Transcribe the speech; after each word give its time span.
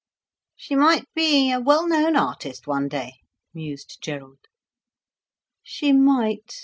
"She 0.55 0.73
might 0.75 1.03
be 1.13 1.51
a 1.51 1.59
well 1.59 1.87
known 1.87 2.15
artist 2.15 2.65
one 2.65 2.87
day?" 2.87 3.17
mused 3.53 3.99
Gerald. 4.01 4.39
"She 5.61 5.93
might. 5.93 6.55